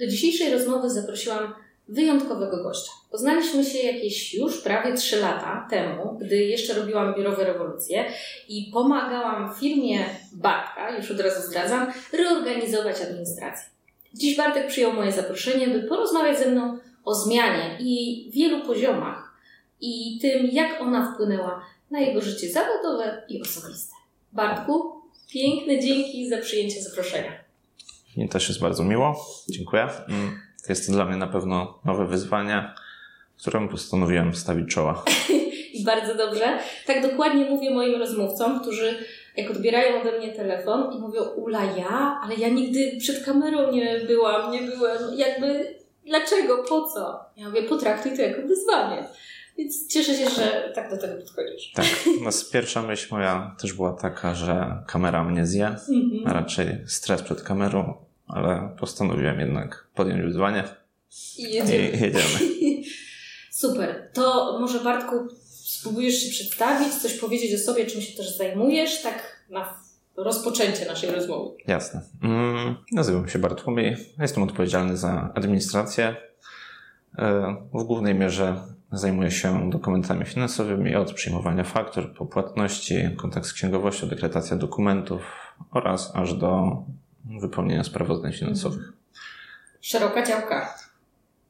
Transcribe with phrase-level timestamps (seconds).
[0.00, 1.54] Do dzisiejszej rozmowy zaprosiłam
[1.88, 2.92] wyjątkowego gościa.
[3.10, 8.04] Poznaliśmy się jakieś już prawie 3 lata temu, gdy jeszcze robiłam biurowe rewolucje
[8.48, 13.68] i pomagałam firmie Bartka, już od razu zdradzam, reorganizować administrację.
[14.14, 19.34] Dziś Bartek przyjął moje zaproszenie, by porozmawiać ze mną o zmianie i wielu poziomach
[19.80, 23.94] i tym, jak ona wpłynęła na jego życie zawodowe i osobiste.
[24.32, 24.92] Bartku,
[25.32, 27.49] piękne dzięki za przyjęcie zaproszenia.
[28.16, 29.26] Mi też jest bardzo miło.
[29.50, 29.82] Dziękuję.
[29.82, 32.70] Mm, jest to dla mnie na pewno nowe wyzwanie,
[33.38, 35.04] któremu postanowiłem stawić czoła.
[35.74, 36.58] I bardzo dobrze.
[36.86, 39.04] Tak dokładnie mówię moim rozmówcom, którzy
[39.36, 42.20] jak odbierają ode mnie telefon i mówią, Ula, ja?
[42.24, 44.98] Ale ja nigdy przed kamerą nie byłam, nie byłem.
[45.16, 45.74] Jakby,
[46.06, 46.64] dlaczego?
[46.68, 47.20] Po co?
[47.36, 49.04] Ja mówię, potraktuj to jako wyzwanie.
[49.60, 51.72] Więc cieszę się, że tak do tego podchodzisz.
[51.72, 51.86] Tak.
[52.22, 56.26] No, pierwsza myśl moja też była taka, że kamera mnie zje, mhm.
[56.26, 57.94] a raczej stres przed kamerą,
[58.28, 60.64] ale postanowiłem jednak podjąć wyzwanie.
[61.38, 61.88] I jedziemy.
[61.88, 62.38] I jedziemy.
[63.50, 64.10] Super.
[64.12, 65.14] To może Bartku
[65.50, 69.74] spróbujesz się przedstawić, coś powiedzieć o sobie, czym się też zajmujesz, tak na
[70.16, 71.56] rozpoczęcie naszej rozmowy.
[71.66, 72.02] Jasne.
[72.22, 73.96] Mm, nazywam się Bartłomiej.
[74.18, 76.16] Jestem odpowiedzialny za administrację.
[77.18, 78.60] E, w głównej mierze
[78.92, 85.22] zajmuję się dokumentami finansowymi od przyjmowania faktur po płatności, kontakt z księgowością, dekretacja dokumentów
[85.70, 86.82] oraz aż do
[87.40, 88.92] wypełnienia sprawozdań finansowych.
[89.80, 90.74] Szeroka działka.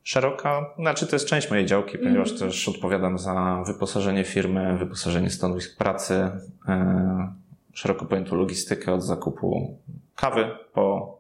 [0.03, 2.07] Szeroka, znaczy to jest część mojej działki, mm.
[2.07, 6.31] ponieważ też odpowiadam za wyposażenie firmy, wyposażenie stanowisk pracy,
[6.69, 7.33] e,
[7.73, 9.79] szeroko pojętą logistykę od zakupu
[10.17, 11.20] kawy po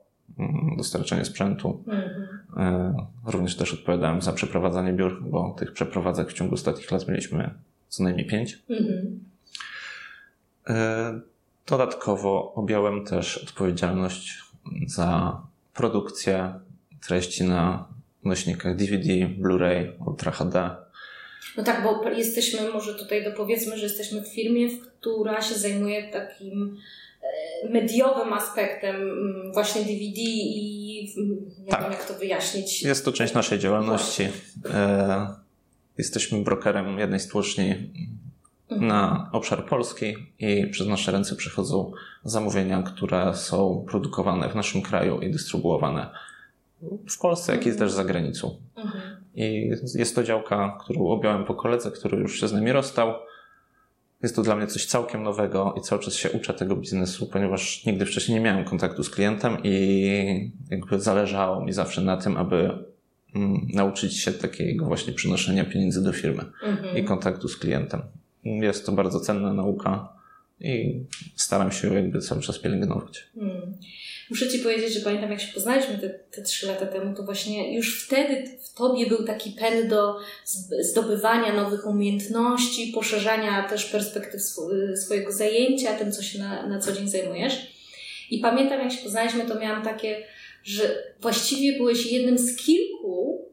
[0.76, 1.84] dostarczenie sprzętu.
[2.56, 2.94] Mm.
[3.26, 7.54] Również też odpowiadałem za przeprowadzanie biur, bo tych przeprowadzek w ciągu ostatnich lat mieliśmy
[7.88, 8.62] co najmniej pięć.
[8.70, 9.24] Mm.
[11.66, 14.38] Dodatkowo objąłem też odpowiedzialność
[14.86, 15.40] za
[15.74, 16.54] produkcję
[17.06, 17.88] treści na
[18.24, 19.08] nośnikach DVD,
[19.38, 20.70] Blu-ray, Ultra HD.
[21.56, 26.62] No tak, bo jesteśmy, może tutaj dopowiedzmy, że jesteśmy w firmie, która się zajmuje takim
[26.62, 26.76] e,
[27.70, 31.14] mediowym aspektem mm, właśnie DVD i
[31.64, 31.82] nie tak.
[31.82, 32.82] wiem jak to wyjaśnić.
[32.82, 34.28] Jest to część naszej działalności.
[34.74, 35.34] E,
[35.98, 37.74] jesteśmy brokerem jednej z tłoczni
[38.70, 38.88] mhm.
[38.88, 41.92] na obszar polski i przez nasze ręce przychodzą
[42.24, 46.10] zamówienia, które są produkowane w naszym kraju i dystrybuowane
[47.10, 48.56] w Polsce, jak i też za granicą.
[48.76, 49.02] Mhm.
[49.34, 53.14] I jest to działka, którą objąłem po koledze, który już się z nami rozstał.
[54.22, 57.86] Jest to dla mnie coś całkiem nowego i cały czas się uczę tego biznesu, ponieważ
[57.86, 62.70] nigdy wcześniej nie miałem kontaktu z klientem i jakby zależało mi zawsze na tym, aby
[63.34, 66.96] mm, nauczyć się takiego właśnie przynoszenia pieniędzy do firmy mhm.
[66.96, 68.02] i kontaktu z klientem.
[68.44, 70.19] Jest to bardzo cenna nauka
[70.60, 71.04] i
[71.36, 73.28] staram się jakby cały czas pielęgnować.
[73.34, 73.78] Hmm.
[74.30, 77.76] Muszę Ci powiedzieć, że pamiętam jak się poznaliśmy te, te trzy lata temu, to właśnie
[77.76, 80.16] już wtedy w Tobie był taki pęd do
[80.80, 84.40] zdobywania nowych umiejętności, poszerzania też perspektyw
[84.96, 87.54] swojego zajęcia, tym co się na, na co dzień zajmujesz.
[88.30, 90.26] I pamiętam jak się poznaliśmy, to miałam takie,
[90.64, 93.48] że właściwie byłeś jednym z kilku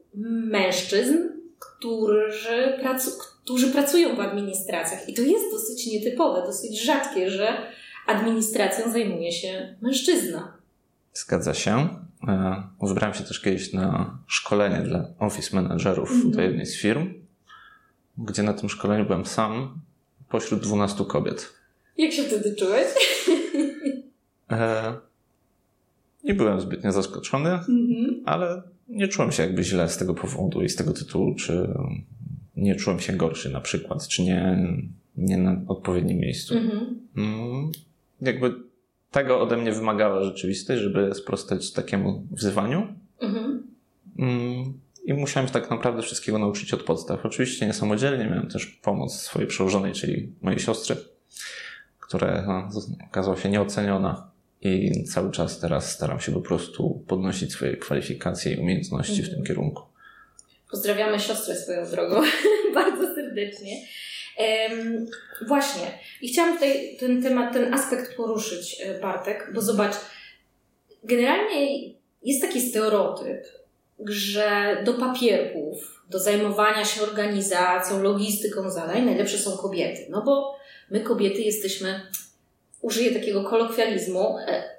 [0.50, 1.16] mężczyzn,
[1.58, 3.10] którzy, pracu,
[3.48, 5.08] którzy pracują w administracjach.
[5.08, 7.48] I to jest dosyć nietypowe, dosyć rzadkie, że
[8.06, 10.52] administracją zajmuje się mężczyzna.
[11.14, 11.88] Zgadza się.
[12.28, 16.30] E, wybrałem się też kiedyś na szkolenie dla office managerów -hmm.
[16.30, 17.14] do jednej z firm,
[18.18, 19.80] gdzie na tym szkoleniu byłem sam
[20.28, 21.52] pośród 12 kobiet.
[21.98, 22.86] Jak się wtedy czułeś?
[24.50, 24.94] E,
[26.24, 28.14] nie byłem zbytnio zaskoczony, -hmm.
[28.26, 31.68] ale nie czułem się jakby źle z tego powodu i z tego tytułu, czy
[32.58, 34.58] nie czułem się gorszy na przykład, czy nie,
[35.16, 36.54] nie na odpowiednim miejscu.
[36.54, 36.94] -hmm.
[37.16, 37.72] mm,
[38.20, 38.54] jakby
[39.10, 42.86] tego ode mnie wymagała rzeczywistość, żeby sprostać takiemu wzywaniu.
[43.20, 43.62] Mhm.
[44.18, 47.26] Mm, I musiałem tak naprawdę wszystkiego nauczyć od podstaw.
[47.26, 50.96] Oczywiście nie samodzielnie, miałem też pomoc swojej przełożonej, czyli mojej siostry,
[52.00, 52.68] która no,
[53.08, 54.30] okazała się nieoceniona
[54.60, 59.30] i cały czas teraz staram się po prostu podnosić swoje kwalifikacje i umiejętności mhm.
[59.30, 59.82] w tym kierunku.
[60.70, 62.22] Pozdrawiamy siostrę swoją drogą
[62.74, 63.76] bardzo serdecznie.
[64.38, 65.06] Um,
[65.46, 65.98] właśnie.
[66.22, 69.94] I chciałam tutaj ten temat, ten aspekt poruszyć, e, Bartek, bo zobacz,
[71.04, 71.88] generalnie
[72.22, 73.44] jest taki stereotyp,
[74.06, 80.06] że do papierków, do zajmowania się organizacją, logistyką zadań najlepsze są kobiety.
[80.10, 80.56] No bo
[80.90, 82.00] my kobiety jesteśmy,
[82.80, 84.77] użyję takiego kolokwializmu, e,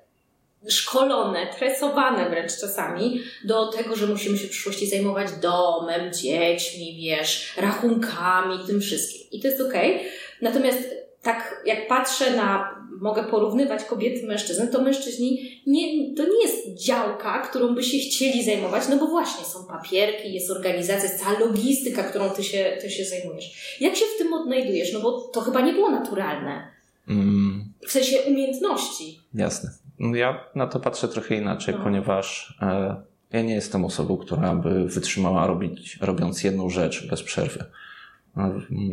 [0.68, 7.54] szkolone, tresowane wręcz czasami do tego, że musimy się w przyszłości zajmować domem, dziećmi, wiesz,
[7.58, 9.22] rachunkami, tym wszystkim.
[9.32, 9.96] I to jest okej.
[9.96, 10.10] Okay.
[10.42, 10.80] Natomiast
[11.22, 17.40] tak jak patrzę na mogę porównywać kobiety, mężczyzn, to mężczyźni nie, to nie jest działka,
[17.40, 22.04] którą by się chcieli zajmować, no bo właśnie są papierki, jest organizacja, jest cała logistyka,
[22.04, 23.78] którą ty się, ty się zajmujesz.
[23.80, 24.94] Jak się w tym odnajdujesz?
[24.94, 26.68] No bo to chyba nie było naturalne.
[27.08, 27.74] Mm.
[27.88, 29.20] W sensie umiejętności.
[29.34, 29.70] Jasne.
[30.00, 31.84] Ja na to patrzę trochę inaczej, no.
[31.84, 32.96] ponieważ e,
[33.32, 37.66] ja nie jestem osobą, która by wytrzymała robić, robiąc jedną rzecz bez przerwy.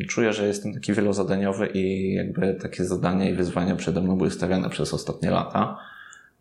[0.08, 4.70] Czuję, że jestem taki wielozadaniowy i jakby takie zadania i wyzwania przede mną były stawiane
[4.70, 5.78] przez ostatnie lata,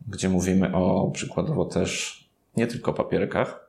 [0.07, 2.19] gdzie mówimy o przykładowo też
[2.57, 3.64] nie tylko papierkach,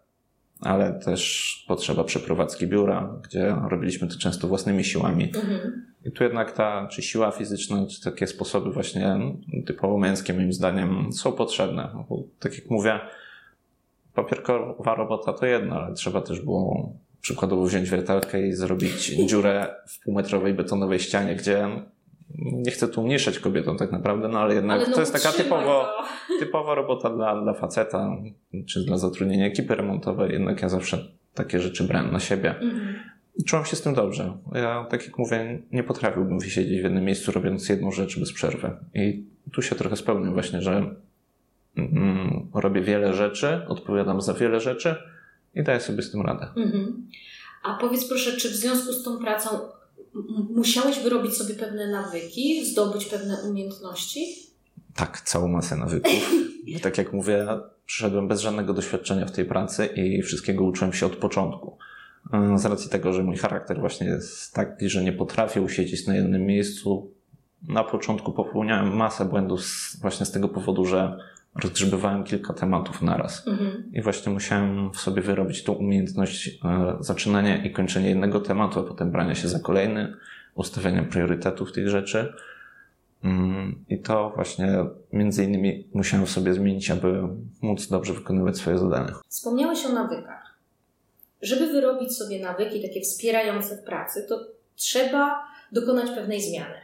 [0.60, 5.24] ale też potrzeba przeprowadzki biura, gdzie robiliśmy to często własnymi siłami.
[5.24, 5.86] Mhm.
[6.04, 9.16] I tu jednak ta, czy siła fizyczna, czy takie sposoby właśnie
[9.66, 12.04] typowo męskie moim zdaniem są potrzebne.
[12.08, 13.00] Bo, tak jak mówię,
[14.14, 20.04] papierkowa robota to jedno, ale trzeba też było przykładowo wziąć wiertarkę i zrobić dziurę w
[20.04, 21.68] półmetrowej betonowej ścianie, gdzie
[22.34, 25.32] nie chcę tu umniejszać kobietą tak naprawdę, no ale jednak ale no to jest taka
[25.32, 25.86] typowo,
[26.40, 28.16] typowa robota dla, dla faceta,
[28.66, 32.50] czy dla zatrudnienia ekipy remontowej, jednak ja zawsze takie rzeczy brałem na siebie.
[32.50, 32.94] Mhm.
[33.36, 34.38] I czułem się z tym dobrze.
[34.54, 38.70] Ja, tak jak mówię, nie potrafiłbym wysiedzieć w jednym miejscu robiąc jedną rzecz bez przerwy.
[38.94, 40.94] I tu się trochę spełnił właśnie, że
[41.76, 44.96] mm, robię wiele rzeczy, odpowiadam za wiele rzeczy,
[45.54, 46.46] i daję sobie z tym radę.
[46.56, 47.08] Mhm.
[47.62, 49.50] A powiedz proszę, czy w związku z tą pracą
[50.50, 54.36] musiałeś wyrobić sobie pewne nawyki, zdobyć pewne umiejętności?
[54.94, 56.30] Tak, całą masę nawyków.
[56.82, 57.46] tak jak mówię,
[57.86, 61.78] przyszedłem bez żadnego doświadczenia w tej pracy i wszystkiego uczyłem się od początku.
[62.56, 66.46] Z racji tego, że mój charakter właśnie jest taki, że nie potrafię usiedzieć na jednym
[66.46, 67.12] miejscu,
[67.68, 69.60] na początku popełniałem masę błędów
[70.00, 71.18] właśnie z tego powodu, że
[71.62, 73.48] rozgrzebywałem kilka tematów naraz.
[73.48, 73.90] Mhm.
[73.92, 78.82] I właśnie musiałem w sobie wyrobić tą umiejętność e, zaczynania i kończenia jednego tematu, a
[78.82, 80.14] potem brania się za kolejny,
[80.54, 82.32] ustawiania priorytetów tych rzeczy.
[83.24, 84.68] Mm, I to właśnie
[85.12, 87.22] między innymi musiałem w sobie zmienić, aby
[87.62, 89.14] móc dobrze wykonywać swoje zadania.
[89.28, 90.58] Wspomniałeś o nawykach.
[91.42, 96.74] Żeby wyrobić sobie nawyki takie wspierające w pracy, to trzeba dokonać pewnej zmiany.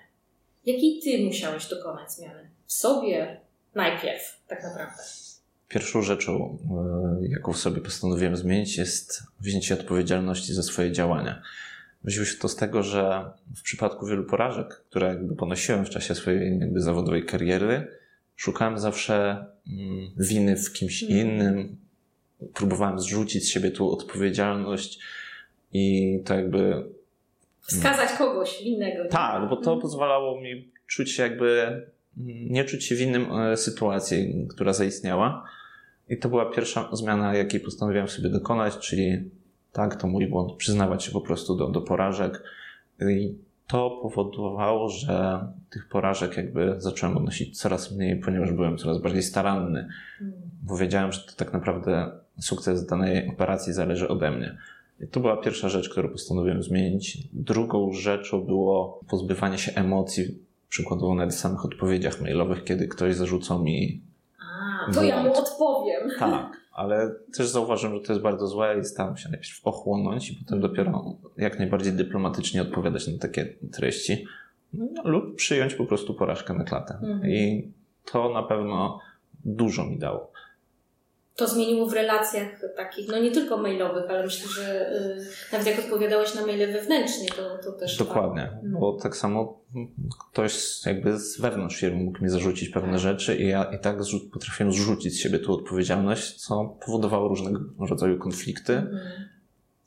[0.66, 2.50] Jakiej ty musiałeś dokonać zmiany?
[2.66, 3.40] W sobie,
[3.74, 5.02] najpierw, tak naprawdę?
[5.68, 6.58] Pierwszą rzeczą,
[7.22, 11.42] e, jaką sobie postanowiłem zmienić, jest wzięcie odpowiedzialności za swoje działania.
[12.04, 16.14] Wzięło się to z tego, że w przypadku wielu porażek, które jakby ponosiłem w czasie
[16.14, 17.86] swojej jakby zawodowej kariery,
[18.36, 21.20] szukałem zawsze mm, winy w kimś mhm.
[21.20, 21.76] innym,
[22.54, 24.98] próbowałem zrzucić z siebie tą odpowiedzialność
[25.72, 26.84] i to jakby.
[27.60, 29.08] Wskazać kogoś innego.
[29.08, 29.80] Tak, bo to mhm.
[29.80, 31.82] pozwalało mi czuć się jakby
[32.50, 35.44] nie czuć się winnym e, sytuacji, która zaistniała.
[36.08, 39.30] I to była pierwsza zmiana, jakiej postanowiłem sobie dokonać, czyli
[39.72, 42.42] tak, to mój błąd, przyznawać się po prostu do, do porażek.
[43.00, 43.34] I
[43.66, 49.88] to powodowało, że tych porażek jakby zacząłem odnosić coraz mniej, ponieważ byłem coraz bardziej staranny,
[50.62, 52.10] bo wiedziałem, że to tak naprawdę
[52.40, 54.56] sukces danej operacji zależy ode mnie.
[55.00, 57.18] I to była pierwsza rzecz, którą postanowiłem zmienić.
[57.32, 60.38] Drugą rzeczą było pozbywanie się emocji
[60.72, 64.02] przykładowo na samych odpowiedziach mailowych, kiedy ktoś zarzucał mi.
[64.88, 66.10] A, to ja mu odpowiem.
[66.18, 70.36] Tak, ale też zauważyłem, że to jest bardzo złe i staram się najpierw ochłonąć i
[70.44, 74.24] potem dopiero jak najbardziej dyplomatycznie odpowiadać na takie treści.
[74.72, 76.94] No, lub przyjąć po prostu porażkę na klatę.
[76.94, 77.30] Mhm.
[77.32, 77.72] I
[78.12, 79.00] to na pewno
[79.44, 80.31] dużo mi dało
[81.36, 85.78] to zmieniło w relacjach takich, no nie tylko mailowych, ale myślę, że y, nawet jak
[85.78, 87.98] odpowiadałeś na maile wewnętrznie, to, to też.
[87.98, 88.80] Dokładnie, no.
[88.80, 89.60] bo tak samo
[90.30, 93.00] ktoś jakby z wewnątrz firmy mógł mi zarzucić pewne tak.
[93.00, 93.96] rzeczy i ja i tak
[94.32, 98.72] potrafiłem zrzucić z siebie tą odpowiedzialność, co powodowało różnego rodzaju konflikty.
[98.72, 99.28] Mhm.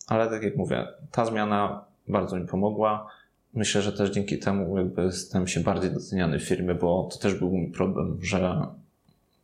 [0.08, 3.08] Ale tak jak mówię, ta zmiana bardzo mi pomogła.
[3.54, 7.36] Myślę, że też dzięki temu jakby stałem się bardziej doceniany w firmie, bo to też
[7.36, 8.68] był mój problem, że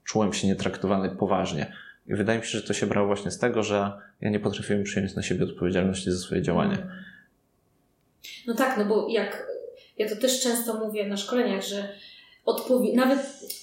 [0.04, 1.74] czułem się nietraktowany poważnie
[2.12, 3.92] i wydaje mi się, że to się brało właśnie z tego, że
[4.22, 6.78] ja nie potrafiłem przyjąć na siebie odpowiedzialności za swoje działania.
[8.48, 9.48] No tak, no bo jak
[9.98, 11.88] ja to też często mówię na szkoleniach, że
[12.46, 13.20] odpowie, nawet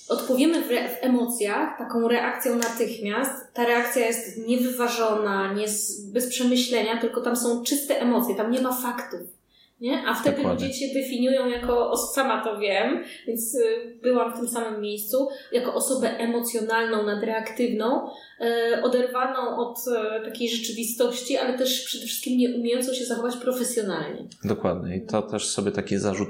[0.09, 3.55] odpowiemy w, re, w, emocjach taką reakcją natychmiast.
[3.55, 8.61] Ta reakcja jest niewyważona, nie z, bez przemyślenia, tylko tam są czyste emocje, tam nie
[8.61, 9.38] ma faktów.
[9.81, 10.07] Nie?
[10.07, 10.67] A wtedy Dokładnie.
[10.67, 15.75] ludzie się definiują jako, sama to wiem, więc y, byłam w tym samym miejscu, jako
[15.75, 22.95] osobę emocjonalną, nadreaktywną, y, oderwaną od y, takiej rzeczywistości, ale też przede wszystkim nie umiejącą
[22.95, 24.25] się zachować profesjonalnie.
[24.45, 24.97] Dokładnie.
[24.97, 26.29] I to też sobie taki zarzut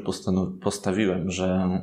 [0.62, 1.80] postawiłem, że,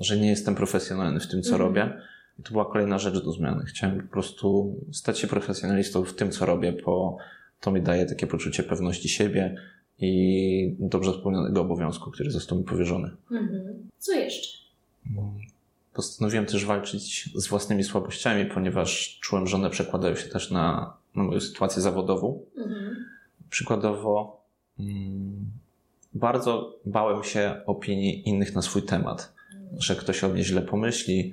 [0.00, 1.68] że nie jestem profesjonalny w tym, co mhm.
[1.68, 2.00] robię.
[2.38, 3.64] I to była kolejna rzecz do zmiany.
[3.64, 7.16] Chciałem po prostu stać się profesjonalistą w tym, co robię, bo
[7.60, 9.56] to mi daje takie poczucie pewności siebie,
[9.98, 13.10] i dobrze spełnionego obowiązku, który został mi powierzony.
[13.30, 13.90] Mhm.
[13.98, 14.64] Co jeszcze?
[15.94, 21.22] postanowiłem też walczyć z własnymi słabościami, ponieważ czułem, że one przekładają się też na, na
[21.22, 22.40] moją sytuację zawodową.
[22.58, 23.04] Mhm.
[23.50, 24.40] Przykładowo,
[24.80, 25.50] mm,
[26.14, 29.80] bardzo bałem się opinii innych na swój temat, mhm.
[29.80, 31.32] że ktoś o mnie źle pomyśli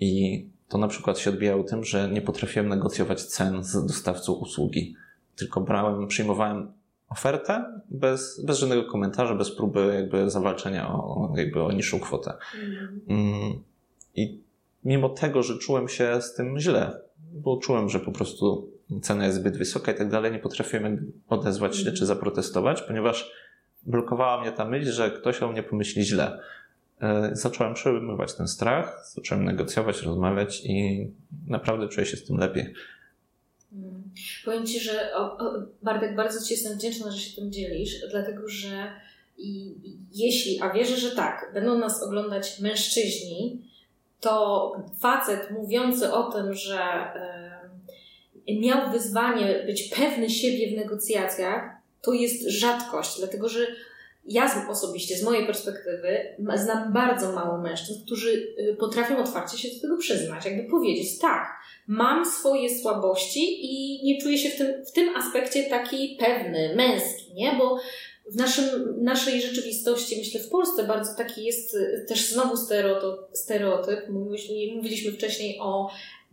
[0.00, 4.94] i to na przykład się odbijało tym, że nie potrafiłem negocjować cen z dostawcą usługi,
[5.36, 6.72] tylko brałem, przyjmowałem
[7.14, 12.32] ofertę bez, bez żadnego komentarza, bez próby jakby zawalczenia o, jakby o niższą kwotę.
[12.54, 13.00] Mhm.
[13.08, 13.62] Mm.
[14.14, 14.40] I
[14.84, 17.00] mimo tego, że czułem się z tym źle,
[17.32, 18.68] bo czułem, że po prostu
[19.02, 21.96] cena jest zbyt wysoka i tak dalej, nie potrafiłem odezwać się mhm.
[21.96, 23.30] czy zaprotestować, ponieważ
[23.86, 26.40] blokowała mnie ta myśl, że ktoś o mnie pomyśli źle.
[27.00, 31.06] E, zacząłem przełamywać ten strach, zacząłem negocjować, rozmawiać i
[31.46, 32.74] naprawdę czuję się z tym lepiej.
[33.74, 34.02] Hmm.
[34.44, 38.48] Powiem Ci, że o, o, Bartek, bardzo Ci jestem wdzięczna, że się tym dzielisz, dlatego
[38.48, 38.92] że
[39.38, 39.74] i,
[40.12, 43.62] jeśli, a wierzę, że tak, będą nas oglądać mężczyźni,
[44.20, 51.70] to facet mówiący o tym, że e, miał wyzwanie być pewny siebie w negocjacjach,
[52.02, 53.66] to jest rzadkość, dlatego że
[54.26, 59.80] ja osobiście, z mojej perspektywy, znam bardzo mało mężczyzn, którzy y, potrafią otwarcie się do
[59.80, 61.46] tego przyznać, jakby powiedzieć, tak,
[61.86, 67.34] mam swoje słabości i nie czuję się w tym, w tym aspekcie taki pewny, męski,
[67.34, 67.54] nie?
[67.58, 67.78] Bo
[68.30, 68.64] w naszym,
[69.02, 74.08] naszej rzeczywistości, myślę w Polsce bardzo taki jest y, też znowu stereotyp, stereotyp.
[74.08, 75.90] Mówiliśmy, mówiliśmy wcześniej o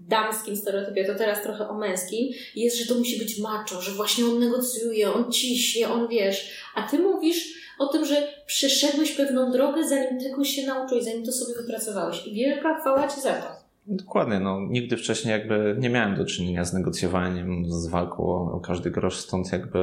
[0.07, 4.25] damskim stereotypie, to teraz trochę o męskim, jest, że to musi być macho, że właśnie
[4.25, 9.87] on negocjuje, on ciśnie, on wiesz, a ty mówisz, o tym, że przeszedłeś pewną drogę,
[9.87, 12.27] zanim tego się nauczyłeś, zanim to sobie wypracowałeś.
[12.27, 13.47] I wielka chwała Ci za to.
[13.87, 18.91] Dokładnie, no nigdy wcześniej jakby nie miałem do czynienia z negocjowaniem, z walką o, każdy
[18.91, 19.79] grosz, stąd jakby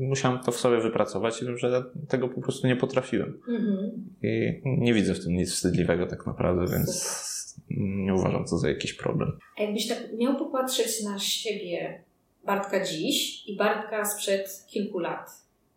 [0.00, 3.40] musiałem to w sobie wypracować i wiem, że tego po prostu nie potrafiłem.
[3.48, 3.90] Mhm.
[4.22, 7.28] I nie widzę w tym nic wstydliwego tak naprawdę, więc.
[7.70, 9.38] Nie uważam to za jakiś problem.
[9.58, 12.02] A jakbyś tak miał popatrzeć na siebie
[12.44, 15.30] Bartka dziś i Bartka sprzed kilku lat,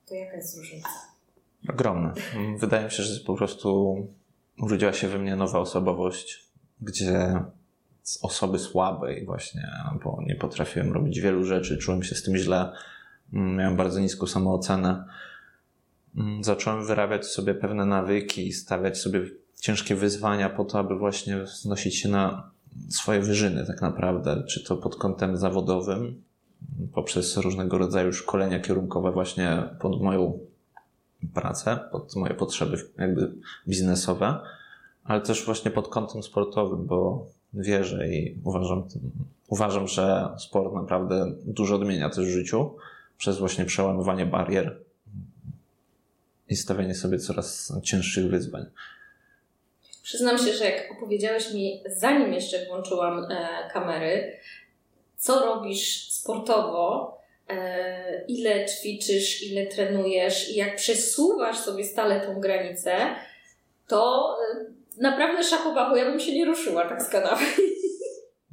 [0.07, 0.89] to jaka jest różnica?
[1.69, 2.13] Ogromna.
[2.57, 3.97] Wydaje mi się, że po prostu
[4.61, 6.45] urodziła się we mnie nowa osobowość,
[6.81, 7.43] gdzie
[8.03, 9.69] z osoby słabej właśnie,
[10.03, 12.71] bo nie potrafiłem robić wielu rzeczy, czułem się z tym źle,
[13.33, 15.05] miałem bardzo niską samoocenę.
[16.41, 19.21] Zacząłem wyrabiać sobie pewne nawyki i stawiać sobie
[19.59, 22.51] ciężkie wyzwania po to, aby właśnie znosić się na
[22.89, 26.23] swoje wyżyny tak naprawdę, czy to pod kątem zawodowym,
[26.93, 30.39] poprzez różnego rodzaju szkolenia kierunkowe właśnie pod moją
[31.33, 33.33] pracę, pod moje potrzeby jakby
[33.67, 34.39] biznesowe,
[35.03, 38.83] ale też właśnie pod kątem sportowym, bo wierzę i uważam,
[39.47, 42.75] uważam, że sport naprawdę dużo odmienia też w życiu
[43.17, 44.77] przez właśnie przełamywanie barier
[46.49, 48.65] i stawianie sobie coraz cięższych wyzwań.
[50.03, 54.37] Przyznam się, że jak opowiedziałeś mi, zanim jeszcze włączyłam e, kamery,
[55.17, 57.17] co robisz sportowo,
[57.49, 62.95] e, ile ćwiczysz, ile trenujesz i jak przesuwasz sobie stale tą granicę,
[63.87, 67.45] to e, naprawdę szachobachu, ja bym się nie ruszyła tak z kanapy.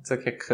[0.08, 0.48] Tak jak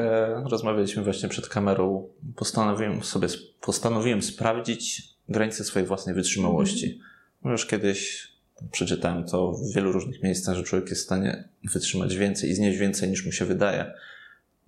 [0.51, 3.29] rozmawialiśmy właśnie przed kamerą, postanowiłem sobie
[3.61, 7.01] postanowiłem sprawdzić granice swojej własnej wytrzymałości.
[7.45, 7.53] Mm.
[7.53, 8.29] Już kiedyś
[8.73, 12.79] przeczytałem to w wielu różnych miejscach, że człowiek jest w stanie wytrzymać więcej i znieść
[12.79, 13.93] więcej niż mu się wydaje.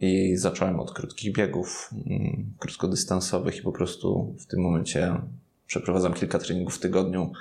[0.01, 5.15] I zacząłem od krótkich biegów, mm, krótkodystansowych i po prostu w tym momencie
[5.67, 7.33] przeprowadzam kilka treningów w tygodniu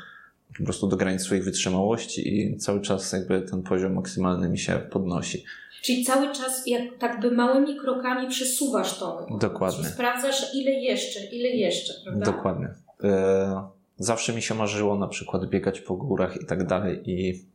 [0.58, 4.74] po prostu do granic swoich wytrzymałości i cały czas jakby ten poziom maksymalny mi się
[4.92, 5.44] podnosi.
[5.84, 9.38] Czyli cały czas jak tak by małymi krokami przesuwasz tą.
[9.40, 9.86] Dokładnie.
[9.86, 12.26] Sprawdzasz ile jeszcze, ile jeszcze, prawda?
[12.26, 12.68] Dokładnie.
[13.04, 17.46] E, zawsze mi się marzyło na przykład biegać po górach i tak dalej i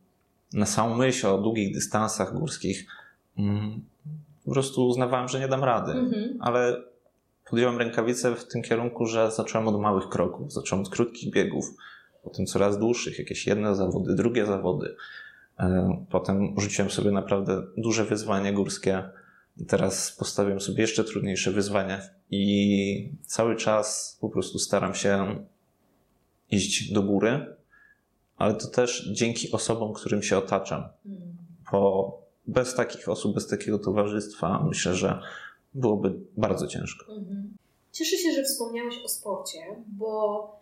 [0.53, 2.85] na samą myśl o długich dystansach górskich
[3.37, 3.81] mm,
[4.45, 5.91] po prostu uznawałem, że nie dam rady.
[5.91, 6.37] Mhm.
[6.39, 6.83] Ale
[7.49, 11.65] podjąłem rękawice w tym kierunku, że zacząłem od małych kroków, zacząłem od krótkich biegów,
[12.23, 14.95] potem coraz dłuższych, jakieś jedne zawody, drugie zawody.
[15.59, 19.03] E, potem rzuciłem sobie naprawdę duże wyzwanie górskie.
[19.67, 25.43] Teraz postawiłem sobie jeszcze trudniejsze wyzwania i cały czas po prostu staram się
[26.51, 27.55] iść do góry,
[28.37, 30.83] ale to też dzięki osobom, którym się otaczam.
[31.71, 35.21] Bo bez takich osób, bez takiego towarzystwa, myślę, że
[35.73, 37.13] byłoby bardzo ciężko.
[37.13, 37.53] Mhm.
[37.91, 40.61] Cieszę się, że wspomniałeś o sporcie, bo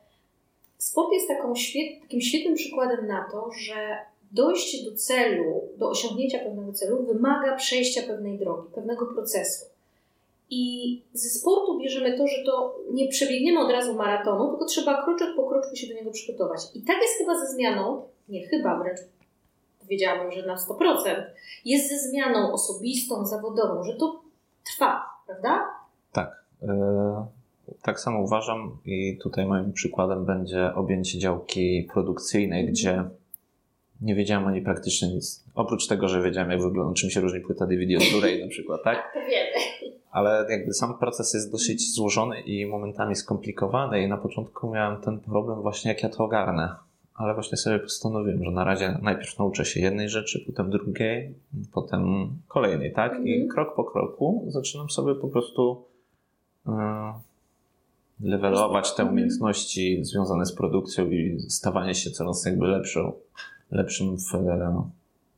[0.77, 3.97] sport jest świet, takim świetnym przykładem na to, że
[4.31, 9.65] dojście do celu, do osiągnięcia pewnego celu wymaga przejścia pewnej drogi, pewnego procesu.
[10.51, 15.35] I ze sportu bierzemy to, że to nie przebiegniemy od razu maratonu, tylko trzeba kroczek
[15.35, 16.61] po kroczku się do niego przygotować.
[16.75, 18.99] I tak jest chyba ze zmianą, nie chyba, wręcz
[19.89, 21.23] powiedziałabym, że na 100%,
[21.65, 24.21] jest ze zmianą osobistą, zawodową, że to
[24.65, 25.67] trwa, prawda?
[26.11, 26.43] Tak.
[26.63, 27.25] E,
[27.81, 32.73] tak samo uważam i tutaj moim przykładem będzie objęcie działki produkcyjnej, mhm.
[32.73, 33.03] gdzie
[34.01, 35.43] nie wiedziałem ani praktycznie nic.
[35.55, 38.83] Oprócz tego, że wiedziałem, jak wygląda, czym się różni płyta DVD od Blu-ray na przykład,
[38.83, 38.97] tak?
[38.97, 39.78] tak to wiemy.
[40.11, 45.19] Ale jakby sam proces jest dosyć złożony i momentami skomplikowany i na początku miałem ten
[45.19, 46.75] problem właśnie, jak ja to ogarnę.
[47.15, 51.35] Ale właśnie sobie postanowiłem, że na razie najpierw nauczę się jednej rzeczy, potem drugiej,
[51.73, 53.19] potem kolejnej, tak?
[53.23, 53.49] I mhm.
[53.49, 55.85] krok po kroku zaczynam sobie po prostu
[56.65, 56.73] yy,
[58.19, 59.09] levelować te mhm.
[59.09, 63.11] umiejętności związane z produkcją i stawanie się coraz jakby lepszą
[63.71, 64.89] lepszym w e,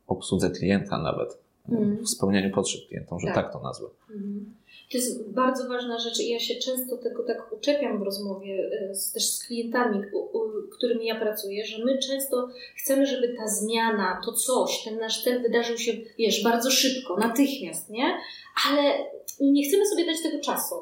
[0.06, 1.38] obsłudze klienta nawet,
[1.68, 2.04] mm.
[2.04, 3.86] w spełnianiu potrzeb klienta, że tak, tak to nazwę.
[4.10, 4.54] Mm.
[4.92, 8.94] To jest bardzo ważna rzecz i ja się często tego tak uczepiam w rozmowie e,
[8.94, 10.02] z, też z klientami,
[10.76, 15.42] którymi ja pracuję, że my często chcemy, żeby ta zmiana, to coś, ten nasz cel
[15.42, 18.18] wydarzył się, wiesz, bardzo szybko, natychmiast, nie?
[18.68, 18.82] Ale
[19.40, 20.74] nie chcemy sobie dać tego czasu.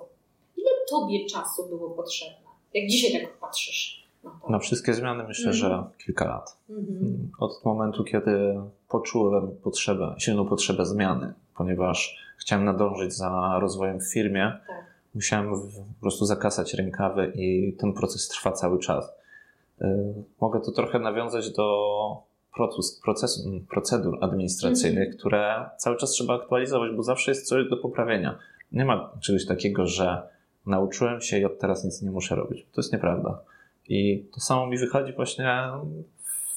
[0.56, 2.36] Ile tobie czasu było potrzebne?
[2.74, 4.00] Jak dzisiaj tak patrzysz?
[4.48, 5.84] Na wszystkie zmiany myślę, że mhm.
[6.04, 6.56] kilka lat.
[6.70, 7.30] Mhm.
[7.38, 14.52] Od momentu, kiedy poczułem potrzebę, silną potrzebę zmiany, ponieważ chciałem nadążyć za rozwojem w firmie,
[14.66, 14.84] tak.
[15.14, 19.12] musiałem po prostu zakasać rękawy i ten proces trwa cały czas.
[19.82, 19.86] Y,
[20.40, 21.76] mogę tu trochę nawiązać do
[23.04, 25.18] procesu, procedur administracyjnych, mhm.
[25.18, 28.38] które cały czas trzeba aktualizować, bo zawsze jest coś do poprawienia.
[28.72, 30.22] Nie ma czegoś takiego, że
[30.66, 32.66] nauczyłem się i od teraz nic nie muszę robić.
[32.72, 33.38] To jest nieprawda.
[33.88, 35.62] I to samo mi wychodzi właśnie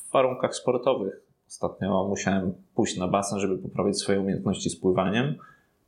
[0.07, 1.22] w warunkach sportowych.
[1.53, 5.35] Ostatnio musiałem pójść na basen, żeby poprawić swoje umiejętności z pływaniem,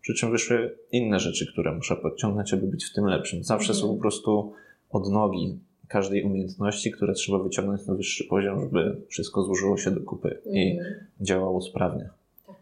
[0.02, 3.44] przy czym wyszły inne rzeczy, które muszę podciągnąć, aby być w tym lepszym.
[3.44, 3.82] Zawsze mhm.
[3.82, 4.54] są po prostu
[4.92, 10.30] odnogi każdej umiejętności, które trzeba wyciągnąć na wyższy poziom, żeby wszystko złożyło się do kupy
[10.30, 10.56] mhm.
[10.56, 10.80] i
[11.22, 12.10] działało sprawnie.
[12.48, 12.56] Tak.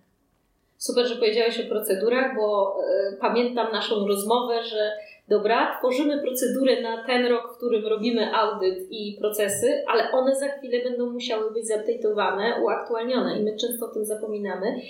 [0.78, 2.78] Super, że powiedziałeś o procedurach, bo
[3.14, 4.92] y, pamiętam naszą rozmowę, że
[5.28, 10.48] dobra, tworzymy procedurę na ten rok, w którym robimy audyt i procesy, ale one za
[10.48, 14.82] chwilę będą musiały być zupdate'owane, uaktualnione i my często o tym zapominamy.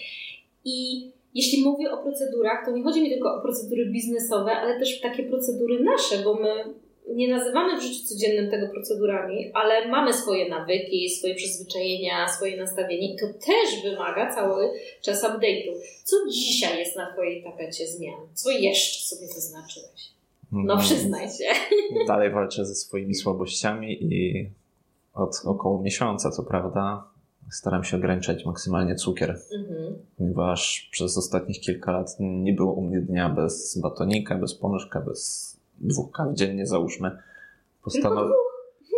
[0.65, 5.01] I jeśli mówię o procedurach, to nie chodzi mi tylko o procedury biznesowe, ale też
[5.01, 6.73] takie procedury nasze, bo my
[7.07, 13.13] nie nazywamy w życiu codziennym tego procedurami, ale mamy swoje nawyki, swoje przyzwyczajenia, swoje nastawienie
[13.13, 14.69] i to też wymaga cały
[15.01, 15.73] czas update'u.
[16.03, 18.27] Co dzisiaj jest na Twojej tapecie zmian?
[18.33, 20.13] Co jeszcze sobie zaznaczyłeś?
[20.51, 21.45] No przyznaj się.
[22.07, 24.49] Dalej walczę ze swoimi słabościami i
[25.13, 27.03] od około miesiąca, co prawda,
[27.51, 29.95] staram się ograniczać maksymalnie cukier, mhm.
[30.17, 35.53] ponieważ przez ostatnich kilka lat nie było u mnie dnia bez batonika, bez ponożka, bez
[35.79, 37.17] dwóch kaw dziennie załóżmy.
[37.83, 38.31] Postanow...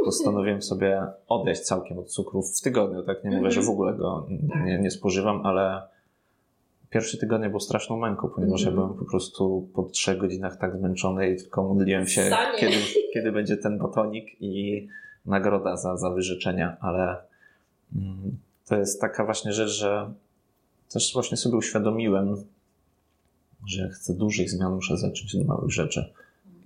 [0.06, 3.24] Postanowiłem sobie odejść całkiem od cukrów w tygodniu, tak?
[3.24, 4.66] Nie mówię, że w ogóle go tak.
[4.66, 5.82] nie, nie spożywam, ale
[6.90, 8.74] pierwszy tygodnie był straszną męką, ponieważ mm.
[8.74, 12.76] ja byłem po prostu po trzech godzinach tak zmęczony i tylko modliłem się, kiedy,
[13.14, 14.88] kiedy będzie ten batonik i
[15.26, 17.18] nagroda za, za wyrzeczenia, ale
[17.96, 20.14] mm, to jest taka właśnie rzecz, że
[20.94, 22.36] też właśnie sobie uświadomiłem,
[23.68, 26.14] że jak chcę dużych zmian, muszę zacząć od małych rzeczy.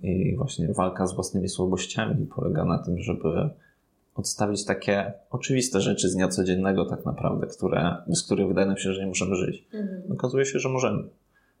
[0.02, 3.50] I właśnie walka z własnymi słabościami polega na tym, żeby
[4.20, 8.92] odstawić takie oczywiste rzeczy z dnia codziennego tak naprawdę, które, bez których wydaje nam się,
[8.92, 9.64] że nie możemy żyć.
[9.72, 10.12] Mhm.
[10.12, 11.02] Okazuje się, że możemy.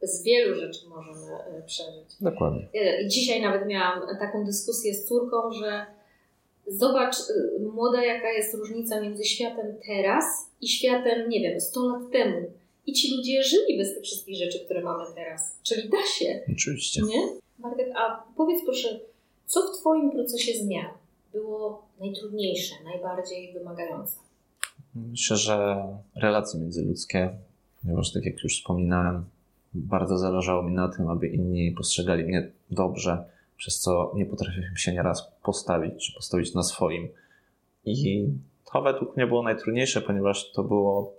[0.00, 2.16] Bez wielu rzeczy możemy e, przeżyć.
[2.20, 2.68] Dokładnie.
[2.74, 5.86] E, dzisiaj nawet miałam taką dyskusję z córką, że
[6.66, 10.24] zobacz, e, młoda, jaka jest różnica między światem teraz
[10.60, 12.50] i światem, nie wiem, 100 lat temu.
[12.86, 15.58] I ci ludzie żyli bez tych wszystkich rzeczy, które mamy teraz.
[15.62, 16.40] Czyli da się.
[16.52, 17.02] Oczywiście.
[17.02, 17.28] Nie?
[17.58, 19.00] Margaret, a powiedz proszę,
[19.46, 20.99] co w Twoim procesie zmian
[21.32, 24.16] było najtrudniejsze, najbardziej wymagające?
[24.94, 27.30] Myślę, że relacje międzyludzkie,
[27.82, 29.24] ponieważ tak jak już wspominałem,
[29.74, 33.24] bardzo zależało mi na tym, aby inni postrzegali mnie dobrze,
[33.56, 37.08] przez co nie potrafiłem się nieraz postawić, czy postawić na swoim.
[37.84, 38.28] I
[38.72, 41.12] to według mnie było najtrudniejsze, ponieważ to było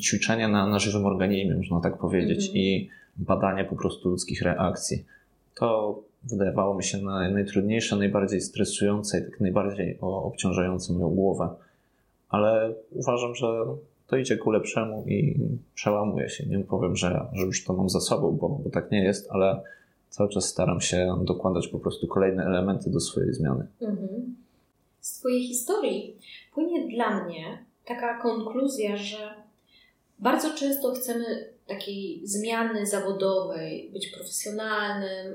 [0.00, 2.58] ćwiczenie na, na żywym organizmie, można tak powiedzieć, mm -hmm.
[2.58, 5.04] i badanie po prostu ludzkich reakcji.
[5.54, 5.98] To
[6.32, 6.98] wydawało mi się
[7.32, 11.48] najtrudniejsze, najbardziej stresujące i tak najbardziej obciążające moją głowę.
[12.28, 13.46] Ale uważam, że
[14.06, 15.36] to idzie ku lepszemu i
[15.74, 16.46] przełamuje się.
[16.46, 19.62] Nie powiem, że, że już to mam za sobą, bo, bo tak nie jest, ale
[20.10, 23.66] cały czas staram się dokładać po prostu kolejne elementy do swojej zmiany.
[23.80, 24.36] Mhm.
[25.00, 26.16] Z Twojej historii
[26.54, 29.34] płynie dla mnie taka konkluzja, że
[30.18, 35.32] bardzo często chcemy takiej zmiany zawodowej, być profesjonalnym,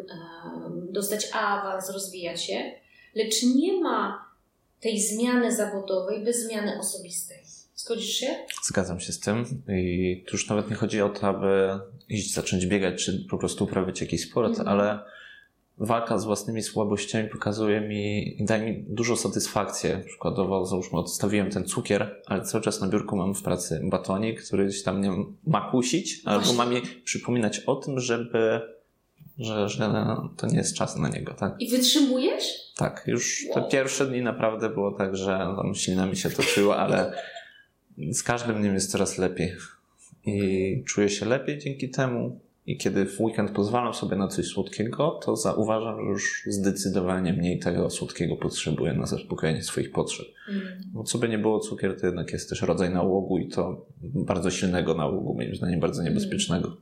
[0.89, 2.71] dostać awans, rozwijać się,
[3.15, 4.25] lecz nie ma
[4.81, 7.37] tej zmiany zawodowej bez zmiany osobistej.
[7.75, 8.35] Zgodzisz się?
[8.63, 12.65] Zgadzam się z tym i tu już nawet nie chodzi o to, aby iść, zacząć
[12.65, 14.67] biegać, czy po prostu uprawiać jakiś sport, Mhm.
[14.67, 14.99] ale
[15.79, 19.89] walka z własnymi słabościami pokazuje mi daje mi dużo satysfakcji.
[20.05, 24.65] Przykładowo, załóżmy, odstawiłem ten cukier, ale cały czas na biurku mam w pracy batonik, który
[24.65, 25.11] gdzieś tam mnie
[25.47, 28.61] ma kusić, albo ma mi przypominać o tym, żeby,
[29.37, 30.05] że, że
[30.37, 31.55] to nie jest czas na niego, tak?
[31.59, 32.73] I wytrzymujesz?
[32.75, 33.69] Tak, już te Wow.
[33.69, 37.13] pierwsze dni naprawdę było tak, że tam silna mi się toczyła, ale
[38.11, 39.55] z każdym dniem jest coraz lepiej.
[40.25, 42.39] I czuję się lepiej dzięki temu.
[42.69, 47.59] I kiedy w weekend pozwalam sobie na coś słodkiego, to zauważam, że już zdecydowanie mniej
[47.59, 50.27] tego słodkiego potrzebuję na zaspokojenie swoich potrzeb.
[50.49, 50.81] Mm.
[50.93, 54.51] Bo co by nie było, cukier to jednak jest też rodzaj nałogu i to bardzo
[54.51, 56.77] silnego nałogu, moim zdaniem bardzo niebezpiecznego.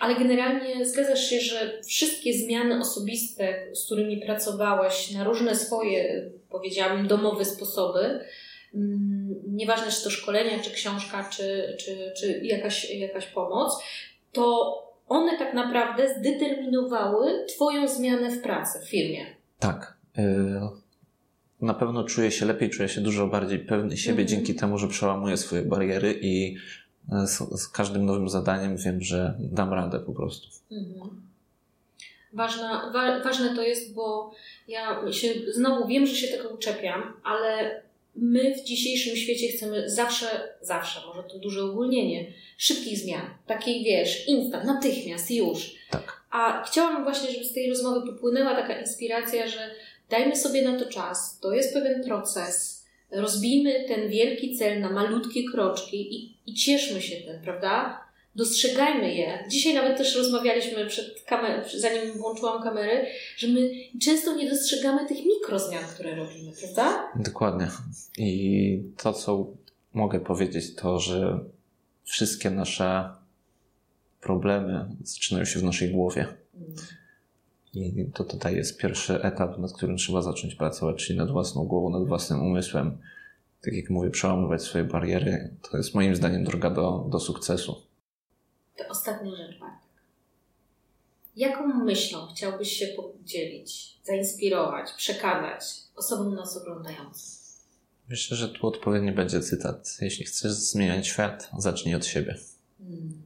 [0.00, 7.06] Ale generalnie zgadzasz się, że wszystkie zmiany osobiste, z którymi pracowałeś na różne swoje, powiedziałabym,
[7.06, 8.20] domowe sposoby,
[8.74, 13.82] mm, nieważne czy to szkolenia, czy książka, czy, czy, czy jakaś, jakaś pomoc,
[14.36, 14.76] to
[15.08, 19.26] one tak naprawdę zdeterminowały Twoją zmianę w pracy, w firmie.
[19.58, 19.96] Tak.
[20.18, 20.22] y,
[21.60, 24.28] Na pewno czuję się lepiej, czuję się dużo bardziej pewny siebie Mhm.
[24.28, 26.56] dzięki temu, że przełamuję swoje bariery i
[27.24, 30.48] y, z, z każdym nowym zadaniem wiem, że dam radę po prostu.
[30.72, 31.22] Mhm.
[32.32, 34.30] Ważna, wa, ważne to jest, bo
[34.68, 37.82] ja się znowu wiem, że się tego uczepiam, ale
[38.16, 40.26] my w dzisiejszym świecie chcemy zawsze,
[40.60, 43.30] zawsze, może to duże ogólnienie, szybkich zmian.
[43.46, 45.74] Takiej wiesz, instant, natychmiast, już.
[45.90, 46.22] Tak.
[46.30, 49.70] A chciałam właśnie, żeby z tej rozmowy popłynęła taka inspiracja, że
[50.10, 52.84] dajmy sobie na to czas, to jest pewien proces.
[53.10, 58.05] Rozbijmy ten wielki cel na malutkie kroczki i, i cieszmy się tym, prawda?
[58.36, 59.44] Dostrzegajmy je.
[59.48, 63.70] Dzisiaj nawet też rozmawialiśmy przed kamerą, zanim włączyłam kamery, że my
[64.02, 67.12] często nie dostrzegamy tych mikrozmian, które robimy, prawda?
[67.16, 67.68] Dokładnie.
[68.18, 69.46] I to, co
[69.92, 71.40] mogę powiedzieć, to, że
[72.04, 73.08] wszystkie nasze
[74.20, 76.26] problemy zaczynają się w naszej głowie.
[77.74, 81.90] I to tutaj jest pierwszy etap, nad którym trzeba zacząć pracować, czyli nad własną głową,
[81.90, 82.98] nad własnym umysłem.
[83.64, 85.50] Tak jak mówię, przełamywać swoje bariery.
[85.70, 87.86] To jest moim zdaniem droga do, do sukcesu.
[88.76, 89.86] To ostatnia rzecz, Bartek.
[91.36, 95.64] Jaką myślą chciałbyś się podzielić, zainspirować, przekazać
[95.96, 97.36] osobom nas oglądającym?
[98.08, 99.96] Myślę, że tu odpowiedni będzie cytat.
[100.00, 102.38] Jeśli chcesz zmieniać świat, zacznij od siebie.
[102.78, 103.22] Hmm.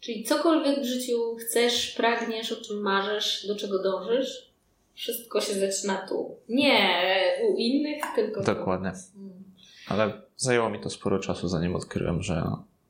[0.00, 4.52] Czyli cokolwiek w życiu chcesz, pragniesz, o czym marzysz, do czego dążysz,
[4.94, 6.36] wszystko się zaczyna tu.
[6.48, 7.02] Nie
[7.48, 8.42] u innych, tylko.
[8.42, 8.92] Dokładnie.
[9.14, 9.44] Hmm.
[9.88, 12.42] Ale zajęło mi to sporo czasu, zanim odkryłem, że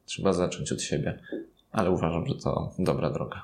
[0.06, 1.18] trzeba zacząć od siebie.
[1.72, 3.42] Ale uważam, że to dobra droga.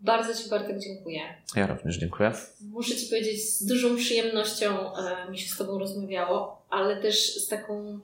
[0.00, 1.20] Bardzo Ci Bartek dziękuję.
[1.56, 2.32] Ja również dziękuję.
[2.60, 7.48] Muszę Ci powiedzieć, z dużą przyjemnością e, mi się z Tobą rozmawiało, ale też z
[7.48, 8.00] taką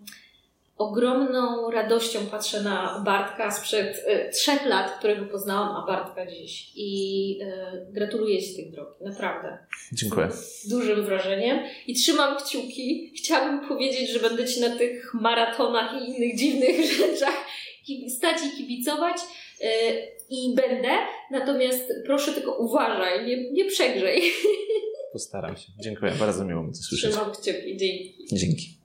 [0.80, 6.72] ogromną radością patrzę na Bartka sprzed e, trzech lat, którego poznałam, a Bartka dziś.
[6.76, 9.58] I e, gratuluję Ci tych drogi, naprawdę.
[9.92, 10.28] Dziękuję.
[10.32, 13.12] Z dużym wrażeniem i trzymam kciuki.
[13.16, 17.46] Chciałabym powiedzieć, że będę Ci na tych maratonach i innych dziwnych rzeczach
[18.08, 19.16] stać i kibicować.
[19.60, 19.68] e,
[20.30, 20.88] I będę,
[21.30, 24.22] natomiast proszę tylko uważaj, nie, nie przegrzej.
[25.12, 25.66] Postaram się.
[25.82, 26.12] Dziękuję.
[26.18, 27.10] Bardzo miło mi to słyszeć.
[27.10, 27.76] Trzymam kciuki.
[27.76, 28.14] Dzięki.
[28.32, 28.78] Dzięki.